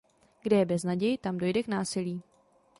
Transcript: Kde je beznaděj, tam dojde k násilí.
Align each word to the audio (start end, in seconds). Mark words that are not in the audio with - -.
Kde 0.43 0.55
je 0.57 0.65
beznaděj, 0.65 1.17
tam 1.17 1.37
dojde 1.37 1.63
k 1.63 1.67
násilí. 1.67 2.23